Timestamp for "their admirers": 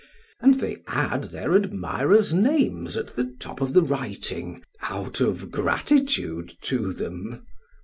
1.25-2.33